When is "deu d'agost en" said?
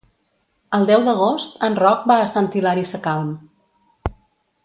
0.89-1.77